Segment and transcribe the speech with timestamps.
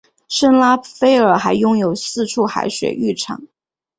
[0.27, 3.43] 圣拉斐尔还拥有四处海水浴场。